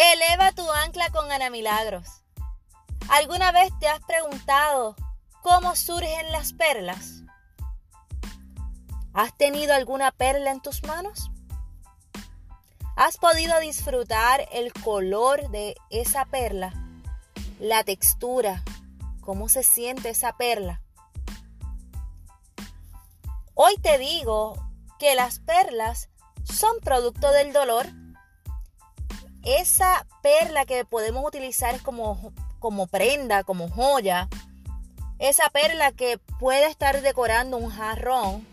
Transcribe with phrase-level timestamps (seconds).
[0.00, 2.22] Eleva tu ancla con Ana Milagros.
[3.08, 4.94] ¿Alguna vez te has preguntado
[5.42, 7.24] cómo surgen las perlas?
[9.12, 11.32] ¿Has tenido alguna perla en tus manos?
[12.94, 16.72] ¿Has podido disfrutar el color de esa perla?
[17.58, 18.62] La textura,
[19.20, 20.80] cómo se siente esa perla.
[23.54, 24.64] Hoy te digo
[25.00, 26.08] que las perlas
[26.44, 27.88] son producto del dolor.
[29.48, 34.28] Esa perla que podemos utilizar como, como prenda, como joya,
[35.18, 38.46] esa perla que puede estar decorando un jarrón,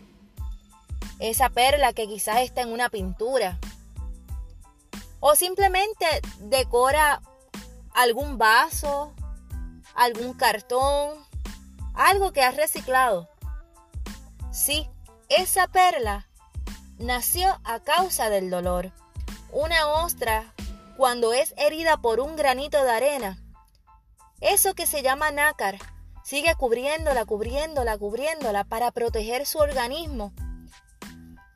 [1.18, 3.58] esa perla que quizás está en una pintura,
[5.20, 6.06] o simplemente
[6.38, 7.20] decora
[7.92, 9.12] algún vaso,
[9.94, 11.18] algún cartón,
[11.92, 13.28] algo que has reciclado.
[14.50, 14.88] Sí,
[15.28, 16.26] esa perla
[16.98, 18.92] nació a causa del dolor.
[19.52, 20.54] Una ostra,
[20.96, 23.38] cuando es herida por un granito de arena,
[24.40, 25.78] eso que se llama nácar,
[26.24, 30.32] sigue cubriéndola, cubriéndola, cubriéndola para proteger su organismo.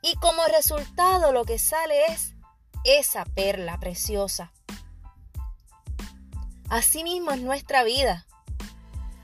[0.01, 2.33] Y como resultado lo que sale es
[2.83, 4.51] esa perla preciosa.
[6.69, 8.25] Asimismo es nuestra vida.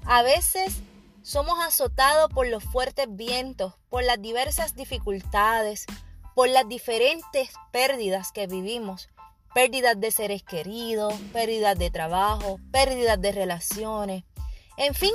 [0.06, 0.82] A veces
[1.24, 5.86] somos azotados por los fuertes vientos, por las diversas dificultades,
[6.36, 9.10] por las diferentes pérdidas que vivimos.
[9.58, 14.24] Pérdidas de seres queridos, pérdidas de trabajo, pérdidas de relaciones.
[14.78, 15.10] En fin,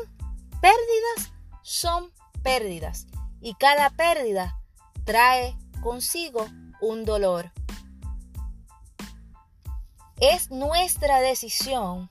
[0.60, 2.10] pérdidas son
[2.42, 3.06] pérdidas
[3.40, 4.58] y cada pérdida
[5.04, 6.44] trae consigo
[6.80, 7.52] un dolor.
[10.18, 12.10] Es nuestra decisión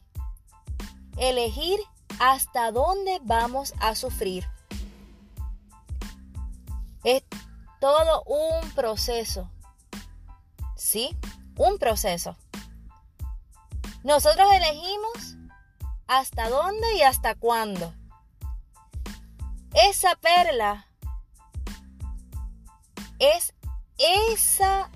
[1.17, 1.81] elegir
[2.17, 4.47] hasta dónde vamos a sufrir.
[7.03, 7.23] Es
[7.81, 9.51] todo un proceso.
[10.77, 11.13] ¿Sí?
[11.55, 12.37] Un proceso.
[14.03, 15.35] Nosotros elegimos
[16.07, 17.93] hasta dónde y hasta cuándo.
[19.73, 20.87] Esa perla
[23.19, 23.53] es
[23.97, 24.89] esa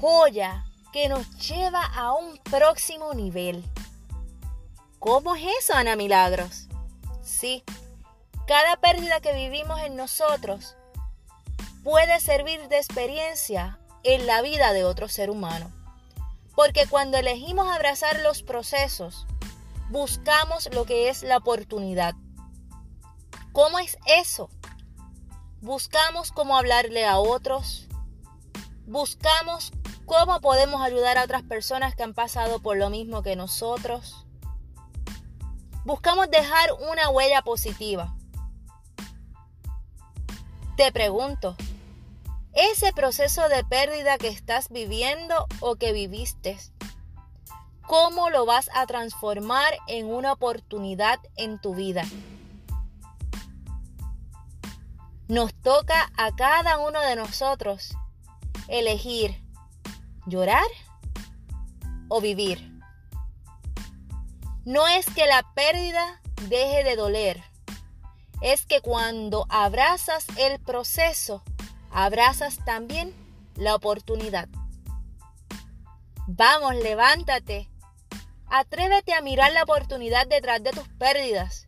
[0.00, 3.64] joya que nos lleva a un próximo nivel.
[4.98, 6.68] ¿Cómo es eso, Ana Milagros?
[7.22, 7.64] Sí,
[8.46, 10.76] cada pérdida que vivimos en nosotros
[11.82, 15.72] puede servir de experiencia en la vida de otro ser humano.
[16.58, 19.28] Porque cuando elegimos abrazar los procesos,
[19.90, 22.16] buscamos lo que es la oportunidad.
[23.52, 24.50] ¿Cómo es eso?
[25.60, 27.86] Buscamos cómo hablarle a otros.
[28.88, 29.70] Buscamos
[30.04, 34.26] cómo podemos ayudar a otras personas que han pasado por lo mismo que nosotros
[35.84, 38.16] buscamos dejar una huella positiva.
[40.76, 41.54] Te pregunto,
[42.52, 46.58] ese proceso de pérdida que estás viviendo o que viviste,
[47.82, 52.04] ¿cómo lo vas a transformar en una oportunidad en tu vida?
[55.28, 57.94] Nos toca a cada uno de nosotros
[58.68, 59.42] elegir
[60.26, 60.66] llorar
[62.08, 62.72] o vivir.
[64.64, 67.42] No es que la pérdida deje de doler,
[68.40, 71.42] es que cuando abrazas el proceso,
[72.04, 73.12] abrazas también
[73.56, 74.48] la oportunidad.
[76.28, 77.68] Vamos, levántate.
[78.46, 81.66] Atrévete a mirar la oportunidad detrás de tus pérdidas.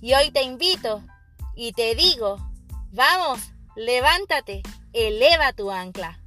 [0.00, 1.04] Y hoy te invito
[1.54, 2.38] y te digo,
[2.90, 4.62] vamos, levántate,
[4.92, 6.18] eleva tu ancla.